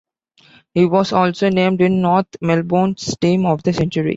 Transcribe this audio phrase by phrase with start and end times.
[0.73, 4.09] He was also named in North Melbourne's team of the century.